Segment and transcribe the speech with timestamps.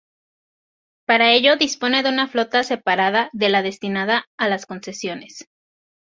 [1.05, 5.45] Para ello dispone de una flota separada de la destinada a las concesiones.